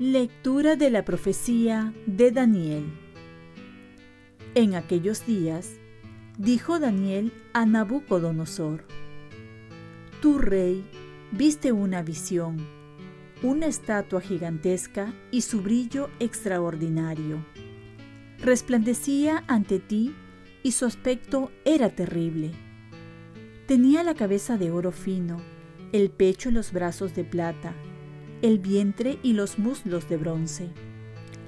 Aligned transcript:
Lectura 0.00 0.74
de 0.74 0.90
la 0.90 1.04
profecía 1.04 1.94
de 2.06 2.32
Daniel. 2.32 2.82
En 4.56 4.74
aquellos 4.74 5.24
días, 5.24 5.76
dijo 6.36 6.80
Daniel 6.80 7.32
a 7.52 7.64
Nabucodonosor, 7.64 8.84
Tu 10.20 10.38
rey 10.38 10.84
viste 11.30 11.70
una 11.70 12.02
visión, 12.02 12.56
una 13.42 13.66
estatua 13.66 14.20
gigantesca 14.20 15.12
y 15.30 15.42
su 15.42 15.60
brillo 15.60 16.10
extraordinario. 16.20 17.44
Resplandecía 18.38 19.44
ante 19.46 19.78
ti 19.80 20.14
y 20.62 20.72
su 20.72 20.86
aspecto 20.86 21.50
era 21.64 21.90
terrible. 21.90 22.52
Tenía 23.66 24.02
la 24.02 24.14
cabeza 24.14 24.56
de 24.56 24.70
oro 24.70 24.92
fino, 24.92 25.38
el 25.92 26.10
pecho 26.10 26.48
y 26.48 26.52
los 26.52 26.72
brazos 26.72 27.14
de 27.14 27.24
plata, 27.24 27.74
el 28.42 28.58
vientre 28.58 29.18
y 29.22 29.32
los 29.32 29.58
muslos 29.58 30.08
de 30.08 30.16
bronce, 30.16 30.68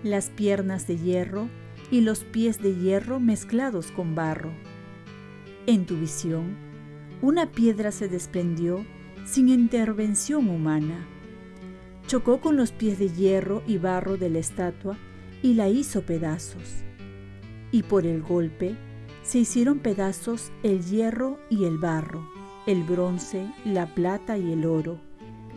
las 0.03 0.31
piernas 0.31 0.87
de 0.87 0.97
hierro 0.97 1.49
y 1.91 2.01
los 2.01 2.25
pies 2.25 2.63
de 2.63 2.75
hierro 2.75 3.21
mezclados 3.21 3.91
con 3.91 4.15
barro. 4.15 4.53
En 5.67 5.85
tu 5.85 5.99
visión, 5.99 6.57
una 7.23 7.51
piedra 7.51 7.91
se 7.91 8.09
desprendió 8.09 8.85
sin 9.25 9.49
intervención 9.49 10.49
humana. 10.49 11.07
Chocó 12.07 12.41
con 12.41 12.57
los 12.57 12.73
pies 12.73 12.99
de 12.99 13.09
hierro 13.09 13.63
y 13.67 13.79
barro 13.79 14.17
de 14.17 14.31
la 14.31 14.39
estatua 14.39 14.97
y 15.43 15.55
la 15.55 15.69
hizo 15.69 16.03
pedazos. 16.03 16.85
Y 17.73 17.83
por 17.83 18.07
el 18.07 18.23
golpe 18.23 18.77
se 19.23 19.39
hicieron 19.39 19.81
pedazos 19.81 20.53
el 20.63 20.85
hierro 20.85 21.39
y 21.51 21.65
el 21.65 21.79
barro, 21.79 22.29
el 22.67 22.85
bronce, 22.85 23.47
la 23.65 23.87
plata 23.95 24.39
y 24.39 24.53
el 24.53 24.65
oro 24.67 25.01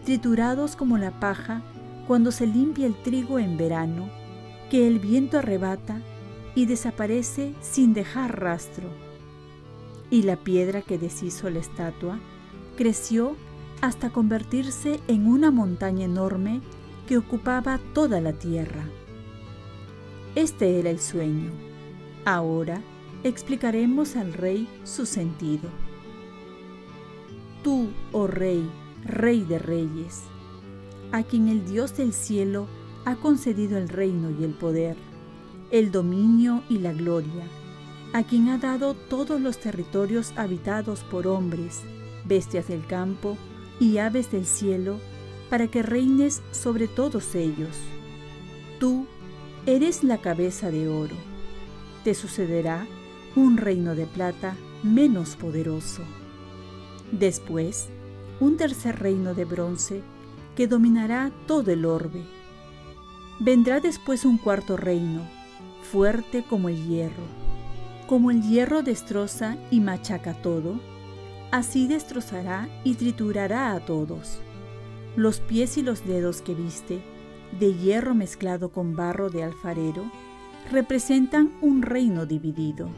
triturados 0.10 0.76
como 0.76 0.98
la 0.98 1.20
paja 1.20 1.62
cuando 2.08 2.32
se 2.32 2.48
limpia 2.48 2.88
el 2.88 2.96
trigo 3.04 3.40
en 3.40 3.58
verano, 3.58 4.10
que 4.70 4.88
el 4.88 5.00
viento 5.00 5.38
arrebata 5.38 6.02
y 6.56 6.66
desaparece 6.66 7.54
sin 7.62 7.94
dejar 7.94 8.40
rastro. 8.40 8.90
Y 10.10 10.24
la 10.24 10.38
piedra 10.38 10.82
que 10.82 10.98
deshizo 10.98 11.50
la 11.50 11.60
estatua 11.60 12.20
creció 12.76 13.36
hasta 13.82 14.10
convertirse 14.10 15.00
en 15.08 15.28
una 15.28 15.52
montaña 15.52 16.06
enorme 16.06 16.62
que 17.08 17.18
ocupaba 17.18 17.80
toda 17.94 18.22
la 18.22 18.34
tierra. 18.34 18.84
Este 20.36 20.80
era 20.80 20.90
el 20.90 21.00
sueño. 21.00 21.52
Ahora 22.26 22.82
explicaremos 23.24 24.16
al 24.16 24.34
rey 24.34 24.68
su 24.84 25.06
sentido. 25.06 25.70
Tú, 27.64 27.90
oh 28.12 28.28
rey, 28.28 28.70
Rey 29.06 29.44
de 29.44 29.60
Reyes, 29.60 30.24
a 31.12 31.24
quien 31.24 31.48
el 31.48 31.66
Dios 31.66 31.96
del 31.96 32.14
cielo 32.14 32.68
ha 33.06 33.16
concedido 33.16 33.78
el 33.78 33.90
reino 33.90 34.30
y 34.30 34.44
el 34.44 34.52
poder, 34.52 34.98
el 35.72 35.92
dominio 35.92 36.64
y 36.70 36.80
la 36.80 36.94
gloria, 36.94 37.46
a 38.14 38.24
quien 38.24 38.50
ha 38.50 38.58
dado 38.58 38.94
todos 38.94 39.40
los 39.40 39.60
territorios 39.60 40.34
habitados 40.36 41.02
por 41.04 41.28
hombres, 41.28 41.82
bestias 42.26 42.68
del 42.68 42.86
campo 42.86 43.38
y 43.80 43.98
aves 43.98 44.32
del 44.32 44.46
cielo, 44.46 45.00
para 45.50 45.68
que 45.68 45.82
reines 45.82 46.42
sobre 46.52 46.88
todos 46.88 47.34
ellos. 47.36 47.76
Tú 48.80 49.08
eres 49.66 50.04
la 50.04 50.20
cabeza 50.20 50.70
de 50.72 50.88
oro. 50.88 51.16
Te 52.04 52.14
sucederá 52.14 52.88
un 53.36 53.58
reino 53.58 53.96
de 53.96 54.06
plata 54.06 54.56
menos 54.84 55.36
poderoso. 55.36 56.04
Después, 57.12 57.90
un 58.40 58.58
tercer 58.58 59.00
reino 59.00 59.34
de 59.34 59.46
bronce 59.46 60.02
que 60.56 60.68
dominará 60.68 61.32
todo 61.48 61.72
el 61.72 61.86
orbe. 61.86 62.24
Vendrá 63.40 63.80
después 63.80 64.26
un 64.26 64.38
cuarto 64.38 64.78
reino, 64.78 65.22
fuerte 65.82 66.44
como 66.48 66.70
el 66.70 66.88
hierro. 66.88 67.24
Como 68.08 68.32
el 68.32 68.42
hierro 68.42 68.82
destroza 68.82 69.58
y 69.72 69.80
machaca 69.80 70.34
todo, 70.42 70.80
así 71.52 71.88
destrozará 71.88 72.70
y 72.84 72.96
triturará 72.96 73.74
a 73.74 73.80
todos. 73.80 74.40
Los 75.16 75.40
pies 75.40 75.78
y 75.78 75.82
los 75.82 76.06
dedos 76.06 76.42
que 76.42 76.54
viste, 76.54 77.02
de 77.60 77.74
hierro 77.74 78.14
mezclado 78.14 78.70
con 78.70 78.96
barro 78.96 79.30
de 79.30 79.44
alfarero, 79.44 80.12
representan 80.72 81.52
un 81.62 81.82
reino 81.82 82.26
dividido, 82.26 82.90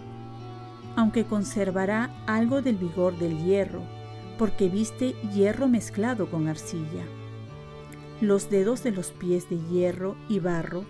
aunque 0.96 1.26
conservará 1.26 2.14
algo 2.28 2.62
del 2.62 2.76
vigor 2.76 3.18
del 3.18 3.44
hierro, 3.44 3.82
porque 4.38 4.68
viste 4.68 5.16
hierro 5.34 5.68
mezclado 5.68 6.30
con 6.30 6.48
arcilla. 6.48 7.06
Los 8.20 8.50
dedos 8.50 8.84
de 8.84 8.92
los 8.92 9.12
pies 9.12 9.50
de 9.50 9.58
hierro 9.70 10.16
y 10.28 10.40
barro 10.40 10.84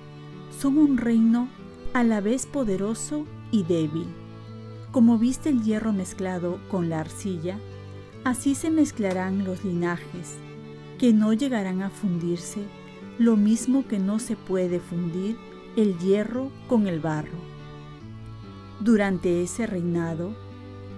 son 0.60 0.78
un 0.78 0.98
reino 0.98 1.48
a 1.94 2.04
la 2.04 2.20
vez 2.20 2.46
poderoso 2.46 3.26
y 3.52 3.64
débil. 3.64 4.21
Como 4.92 5.18
viste 5.18 5.48
el 5.48 5.64
hierro 5.64 5.94
mezclado 5.94 6.60
con 6.70 6.90
la 6.90 7.00
arcilla, 7.00 7.58
así 8.26 8.56
se 8.56 8.70
mezclarán 8.70 9.46
los 9.46 9.64
linajes, 9.64 10.36
que 11.00 11.14
no 11.14 11.32
llegarán 11.32 11.82
a 11.82 11.90
fundirse, 11.90 12.66
lo 13.18 13.38
mismo 13.38 13.88
que 13.88 14.00
no 14.00 14.20
se 14.20 14.36
puede 14.36 14.82
fundir 14.82 15.38
el 15.78 15.98
hierro 16.00 16.52
con 16.68 16.88
el 16.88 17.00
barro. 17.00 17.40
Durante 18.82 19.42
ese 19.42 19.66
reinado, 19.66 20.34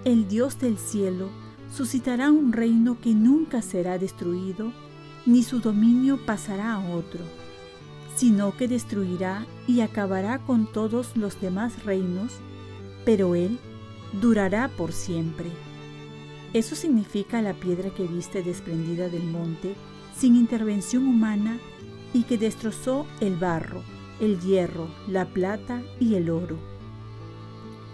el 0.04 0.26
Dios 0.26 0.58
del 0.58 0.76
cielo 0.76 1.28
suscitará 1.72 2.32
un 2.32 2.52
reino 2.52 2.98
que 3.00 3.14
nunca 3.14 3.62
será 3.62 3.98
destruido, 3.98 4.72
ni 5.24 5.44
su 5.44 5.60
dominio 5.60 6.18
pasará 6.26 6.74
a 6.74 6.80
otro, 6.96 7.20
sino 8.16 8.56
que 8.56 8.66
destruirá 8.66 9.46
y 9.68 9.82
acabará 9.82 10.40
con 10.40 10.66
todos 10.66 11.16
los 11.16 11.40
demás 11.40 11.84
reinos, 11.84 12.32
pero 13.04 13.36
él 13.36 13.60
durará 14.20 14.68
por 14.68 14.92
siempre. 14.92 15.50
Eso 16.52 16.76
significa 16.76 17.42
la 17.42 17.54
piedra 17.54 17.90
que 17.90 18.06
viste 18.06 18.42
desprendida 18.42 19.08
del 19.08 19.24
monte 19.24 19.74
sin 20.16 20.36
intervención 20.36 21.06
humana 21.06 21.58
y 22.12 22.22
que 22.22 22.38
destrozó 22.38 23.06
el 23.20 23.36
barro, 23.36 23.82
el 24.20 24.40
hierro, 24.40 24.88
la 25.08 25.26
plata 25.26 25.82
y 25.98 26.14
el 26.14 26.30
oro. 26.30 26.56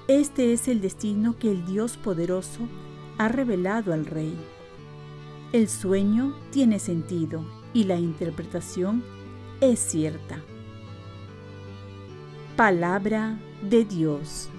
Este 0.09 0.53
es 0.53 0.69
el 0.69 0.81
destino 0.81 1.37
que 1.39 1.51
el 1.51 1.65
Dios 1.65 1.97
poderoso 1.97 2.69
ha 3.17 3.29
revelado 3.29 3.93
al 3.93 4.05
rey. 4.05 4.35
El 5.53 5.69
sueño 5.69 6.35
tiene 6.51 6.79
sentido 6.79 7.45
y 7.73 7.85
la 7.85 7.97
interpretación 7.97 9.03
es 9.61 9.79
cierta. 9.79 10.43
Palabra 12.57 13.39
de 13.63 13.85
Dios. 13.85 14.51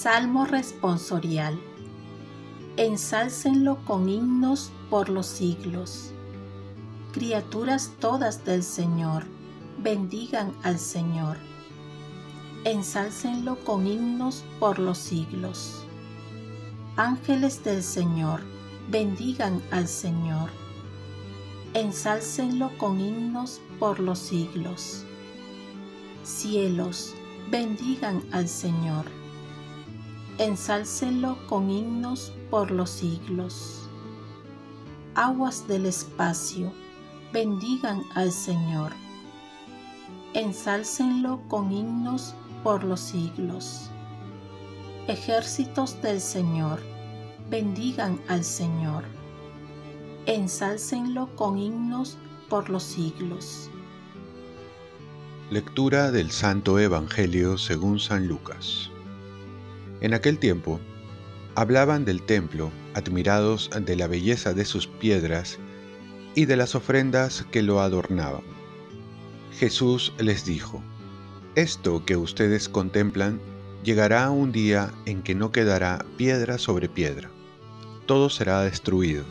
Salmo 0.00 0.44
responsorial. 0.44 1.58
Ensálcenlo 2.76 3.84
con 3.84 4.08
himnos 4.08 4.70
por 4.90 5.08
los 5.08 5.26
siglos. 5.26 6.12
Criaturas 7.12 7.90
todas 7.98 8.44
del 8.44 8.62
Señor, 8.62 9.24
bendigan 9.82 10.54
al 10.62 10.78
Señor. 10.78 11.36
Ensálcenlo 12.62 13.58
con 13.64 13.88
himnos 13.88 14.44
por 14.60 14.78
los 14.78 14.98
siglos. 14.98 15.84
Ángeles 16.94 17.64
del 17.64 17.82
Señor, 17.82 18.42
bendigan 18.88 19.60
al 19.72 19.88
Señor. 19.88 20.50
Ensálcenlo 21.74 22.70
con 22.78 23.00
himnos 23.00 23.60
por 23.80 23.98
los 23.98 24.20
siglos. 24.20 25.02
Cielos, 26.22 27.16
bendigan 27.50 28.22
al 28.30 28.46
Señor. 28.46 29.04
Ensálcenlo 30.38 31.36
con 31.48 31.70
himnos 31.70 32.32
por 32.50 32.70
los 32.70 32.90
siglos. 32.90 33.88
Aguas 35.14 35.66
del 35.68 35.86
espacio, 35.86 36.72
bendigan 37.32 38.02
al 38.14 38.32
Señor. 38.32 38.92
Ensálcenlo 40.34 41.40
con 41.48 41.72
himnos 41.72 42.34
por 42.62 42.84
los 42.84 43.00
siglos 43.00 43.90
ejércitos 45.08 46.00
del 46.02 46.20
Señor, 46.20 46.80
bendigan 47.48 48.20
al 48.28 48.44
Señor. 48.44 49.04
Ensálcenlo 50.26 51.34
con 51.34 51.58
himnos 51.58 52.18
por 52.50 52.68
los 52.68 52.82
siglos. 52.82 53.70
Lectura 55.50 56.10
del 56.10 56.30
Santo 56.30 56.78
Evangelio 56.78 57.56
según 57.56 57.98
San 57.98 58.28
Lucas. 58.28 58.90
En 60.00 60.14
aquel 60.14 60.38
tiempo, 60.38 60.80
hablaban 61.54 62.04
del 62.04 62.22
templo, 62.22 62.70
admirados 62.94 63.70
de 63.74 63.96
la 63.96 64.06
belleza 64.06 64.54
de 64.54 64.64
sus 64.64 64.86
piedras 64.86 65.58
y 66.34 66.44
de 66.44 66.56
las 66.56 66.74
ofrendas 66.74 67.44
que 67.50 67.62
lo 67.62 67.80
adornaban. 67.80 68.42
Jesús 69.58 70.12
les 70.18 70.44
dijo, 70.44 70.82
Esto 71.56 72.04
que 72.04 72.16
ustedes 72.16 72.68
contemplan 72.68 73.40
llegará 73.82 74.30
un 74.30 74.52
día 74.52 74.92
en 75.04 75.22
que 75.22 75.34
no 75.34 75.50
quedará 75.50 76.04
piedra 76.16 76.58
sobre 76.58 76.88
piedra, 76.88 77.30
todo 78.06 78.30
será 78.30 78.62
destruido. 78.62 79.24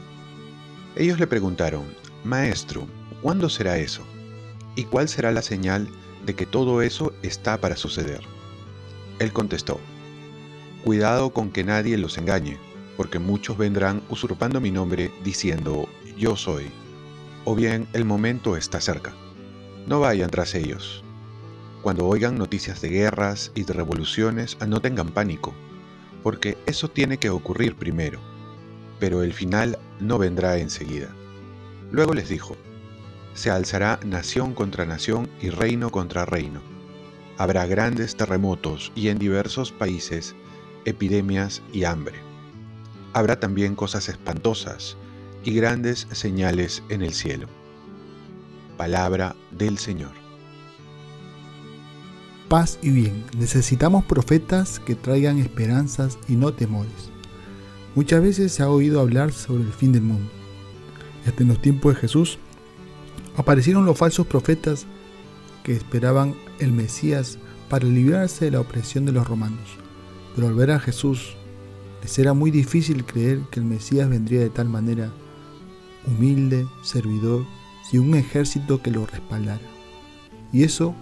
Ellos 0.97 1.19
le 1.19 1.27
preguntaron, 1.27 1.85
Maestro, 2.23 2.87
¿cuándo 3.21 3.49
será 3.49 3.77
eso? 3.77 4.03
¿Y 4.75 4.83
cuál 4.83 5.07
será 5.07 5.31
la 5.31 5.41
señal 5.41 5.87
de 6.25 6.35
que 6.35 6.45
todo 6.45 6.81
eso 6.81 7.13
está 7.21 7.61
para 7.61 7.77
suceder? 7.77 8.21
Él 9.19 9.31
contestó, 9.31 9.79
Cuidado 10.83 11.31
con 11.31 11.51
que 11.51 11.63
nadie 11.63 11.97
los 11.97 12.17
engañe, 12.17 12.57
porque 12.95 13.19
muchos 13.19 13.57
vendrán 13.57 14.01
usurpando 14.09 14.61
mi 14.61 14.71
nombre 14.71 15.11
diciendo, 15.23 15.87
Yo 16.17 16.35
soy, 16.35 16.65
o 17.45 17.55
bien 17.55 17.87
el 17.93 18.05
momento 18.05 18.57
está 18.57 18.81
cerca. 18.81 19.13
No 19.85 19.99
vayan 19.99 20.29
tras 20.29 20.55
ellos. 20.55 21.03
Cuando 21.81 22.05
oigan 22.05 22.37
noticias 22.37 22.81
de 22.81 22.89
guerras 22.89 23.51
y 23.55 23.63
de 23.63 23.73
revoluciones, 23.73 24.57
no 24.67 24.81
tengan 24.81 25.09
pánico, 25.09 25.53
porque 26.23 26.57
eso 26.65 26.89
tiene 26.89 27.17
que 27.17 27.29
ocurrir 27.29 27.75
primero, 27.75 28.19
pero 28.99 29.23
el 29.23 29.33
final 29.33 29.77
no 29.99 30.17
vendrá 30.17 30.57
enseguida. 30.57 31.07
Luego 31.91 32.13
les 32.13 32.27
dijo, 32.27 32.57
se 33.33 33.51
alzará 33.51 33.99
nación 34.03 34.53
contra 34.53 34.85
nación 34.85 35.29
y 35.41 35.49
reino 35.49 35.91
contra 35.91 36.25
reino. 36.25 36.61
Habrá 37.37 37.65
grandes 37.67 38.17
terremotos 38.17 38.91
y 38.95 39.09
en 39.09 39.19
diversos 39.19 39.71
países 39.71 40.35
epidemias 40.87 41.61
y 41.73 41.83
hambre. 41.83 42.15
Habrá 43.13 43.39
también 43.39 43.75
cosas 43.75 44.07
espantosas 44.07 44.95
y 45.43 45.53
grandes 45.53 46.07
señales 46.11 46.81
en 46.89 47.01
el 47.01 47.13
cielo. 47.13 47.47
Palabra 48.77 49.35
del 49.51 49.77
Señor. 49.77 50.11
Paz 52.47 52.79
y 52.81 52.89
bien. 52.91 53.25
Necesitamos 53.37 54.05
profetas 54.05 54.79
que 54.79 54.95
traigan 54.95 55.39
esperanzas 55.39 56.17
y 56.29 56.35
no 56.37 56.53
temores. 56.53 57.11
Muchas 57.93 58.21
veces 58.21 58.53
se 58.53 58.63
ha 58.63 58.69
oído 58.69 59.01
hablar 59.01 59.33
sobre 59.33 59.63
el 59.63 59.73
fin 59.73 59.91
del 59.91 60.03
mundo. 60.03 60.31
Hasta 61.25 61.43
en 61.43 61.49
los 61.49 61.61
tiempos 61.61 61.95
de 61.95 62.01
Jesús 62.01 62.39
aparecieron 63.35 63.85
los 63.85 63.97
falsos 63.97 64.25
profetas 64.25 64.85
que 65.63 65.73
esperaban 65.73 66.35
el 66.59 66.71
Mesías 66.71 67.39
para 67.69 67.85
librarse 67.85 68.45
de 68.45 68.51
la 68.51 68.61
opresión 68.61 69.05
de 69.05 69.11
los 69.11 69.27
romanos. 69.27 69.86
Pero 70.37 70.49
al 70.49 70.53
ver 70.53 70.69
a 70.69 70.79
Jesús, 70.79 71.35
les 72.03 72.19
era 72.19 72.33
muy 72.33 72.51
difícil 72.51 73.03
creer 73.05 73.41
que 73.49 73.59
el 73.59 73.65
Mesías 73.65 74.07
vendría 74.07 74.41
de 74.41 74.51
tal 74.51 74.69
manera, 74.69 75.11
humilde, 76.05 76.67
servidor, 76.83 77.43
sin 77.89 78.01
un 78.01 78.13
ejército 78.13 78.83
que 78.83 78.91
lo 78.91 79.07
respaldara. 79.07 79.63
Y 80.53 80.61
eso 80.61 80.93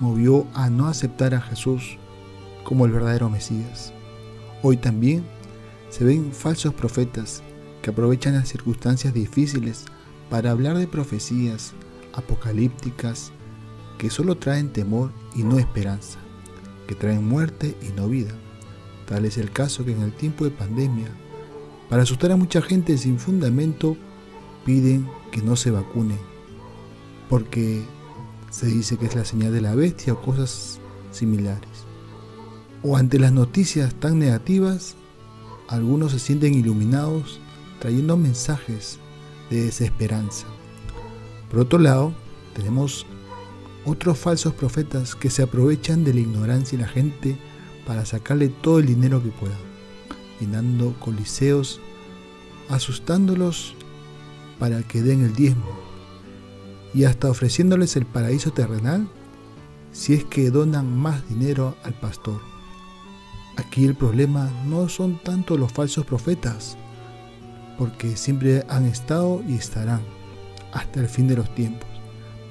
movió 0.00 0.46
a 0.54 0.70
no 0.70 0.86
aceptar 0.86 1.34
a 1.34 1.42
Jesús 1.42 1.98
como 2.64 2.86
el 2.86 2.92
verdadero 2.92 3.28
Mesías. 3.28 3.92
Hoy 4.62 4.78
también 4.78 5.22
se 5.90 6.04
ven 6.04 6.32
falsos 6.32 6.72
profetas 6.72 7.42
que 7.82 7.90
aprovechan 7.90 8.36
las 8.36 8.48
circunstancias 8.48 9.12
difíciles 9.12 9.84
para 10.30 10.50
hablar 10.50 10.78
de 10.78 10.86
profecías 10.86 11.74
apocalípticas 12.14 13.32
que 13.98 14.08
solo 14.08 14.38
traen 14.38 14.72
temor 14.72 15.12
y 15.36 15.42
no 15.42 15.58
esperanza, 15.58 16.18
que 16.86 16.94
traen 16.94 17.28
muerte 17.28 17.76
y 17.86 17.92
no 17.92 18.08
vida. 18.08 18.32
Tal 19.08 19.24
es 19.24 19.38
el 19.38 19.50
caso 19.50 19.84
que 19.86 19.92
en 19.92 20.02
el 20.02 20.12
tiempo 20.12 20.44
de 20.44 20.50
pandemia, 20.50 21.08
para 21.88 22.02
asustar 22.02 22.30
a 22.30 22.36
mucha 22.36 22.60
gente 22.60 22.98
sin 22.98 23.18
fundamento, 23.18 23.96
piden 24.66 25.08
que 25.32 25.40
no 25.40 25.56
se 25.56 25.70
vacunen, 25.70 26.18
porque 27.30 27.82
se 28.50 28.66
dice 28.66 28.98
que 28.98 29.06
es 29.06 29.14
la 29.14 29.24
señal 29.24 29.52
de 29.52 29.62
la 29.62 29.74
bestia 29.74 30.12
o 30.12 30.20
cosas 30.20 30.78
similares. 31.10 31.86
O 32.82 32.98
ante 32.98 33.18
las 33.18 33.32
noticias 33.32 33.94
tan 33.94 34.18
negativas, 34.18 34.94
algunos 35.68 36.12
se 36.12 36.18
sienten 36.18 36.54
iluminados 36.54 37.40
trayendo 37.80 38.18
mensajes 38.18 38.98
de 39.48 39.64
desesperanza. 39.64 40.46
Por 41.50 41.60
otro 41.60 41.78
lado, 41.78 42.12
tenemos 42.54 43.06
otros 43.86 44.18
falsos 44.18 44.52
profetas 44.52 45.14
que 45.14 45.30
se 45.30 45.42
aprovechan 45.42 46.04
de 46.04 46.12
la 46.12 46.20
ignorancia 46.20 46.76
de 46.76 46.84
la 46.84 46.90
gente 46.90 47.38
para 47.88 48.04
sacarle 48.04 48.50
todo 48.50 48.80
el 48.80 48.86
dinero 48.86 49.22
que 49.22 49.30
puedan, 49.30 49.56
llenando 50.38 50.94
coliseos, 51.00 51.80
asustándolos 52.68 53.74
para 54.58 54.82
que 54.82 55.00
den 55.00 55.24
el 55.24 55.34
diezmo 55.34 55.72
y 56.92 57.04
hasta 57.04 57.30
ofreciéndoles 57.30 57.96
el 57.96 58.04
paraíso 58.04 58.52
terrenal 58.52 59.08
si 59.90 60.12
es 60.12 60.24
que 60.24 60.50
donan 60.50 60.98
más 60.98 61.26
dinero 61.30 61.76
al 61.82 61.94
pastor. 61.94 62.42
Aquí 63.56 63.86
el 63.86 63.94
problema 63.94 64.52
no 64.66 64.90
son 64.90 65.18
tanto 65.22 65.56
los 65.56 65.72
falsos 65.72 66.04
profetas, 66.04 66.76
porque 67.78 68.18
siempre 68.18 68.66
han 68.68 68.84
estado 68.84 69.42
y 69.48 69.54
estarán 69.54 70.02
hasta 70.72 71.00
el 71.00 71.08
fin 71.08 71.26
de 71.26 71.36
los 71.36 71.54
tiempos, 71.54 71.88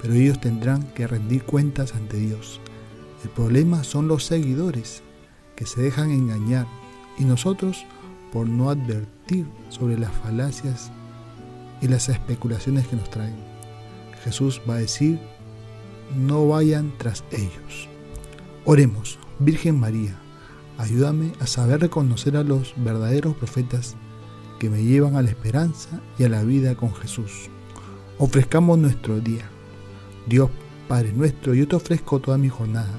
pero 0.02 0.14
ellos 0.14 0.40
tendrán 0.40 0.82
que 0.94 1.06
rendir 1.06 1.44
cuentas 1.44 1.94
ante 1.94 2.16
Dios. 2.16 2.60
El 3.22 3.30
problema 3.30 3.84
son 3.84 4.08
los 4.08 4.24
seguidores 4.24 5.04
que 5.58 5.66
se 5.66 5.82
dejan 5.82 6.12
engañar 6.12 6.68
y 7.18 7.24
nosotros 7.24 7.84
por 8.32 8.48
no 8.48 8.70
advertir 8.70 9.44
sobre 9.70 9.98
las 9.98 10.12
falacias 10.12 10.92
y 11.82 11.88
las 11.88 12.08
especulaciones 12.08 12.86
que 12.86 12.94
nos 12.94 13.10
traen. 13.10 13.34
Jesús 14.22 14.62
va 14.70 14.74
a 14.74 14.78
decir, 14.78 15.18
no 16.16 16.46
vayan 16.46 16.92
tras 16.96 17.24
ellos. 17.32 17.88
Oremos, 18.66 19.18
Virgen 19.40 19.80
María, 19.80 20.16
ayúdame 20.78 21.32
a 21.40 21.48
saber 21.48 21.80
reconocer 21.80 22.36
a 22.36 22.44
los 22.44 22.72
verdaderos 22.76 23.34
profetas 23.34 23.96
que 24.60 24.70
me 24.70 24.84
llevan 24.84 25.16
a 25.16 25.22
la 25.22 25.30
esperanza 25.30 26.00
y 26.20 26.24
a 26.24 26.28
la 26.28 26.44
vida 26.44 26.76
con 26.76 26.94
Jesús. 26.94 27.50
Ofrezcamos 28.18 28.78
nuestro 28.78 29.18
día. 29.18 29.50
Dios 30.28 30.50
Padre 30.86 31.12
nuestro, 31.12 31.52
yo 31.52 31.66
te 31.66 31.74
ofrezco 31.74 32.20
toda 32.20 32.38
mi 32.38 32.48
jornada 32.48 32.98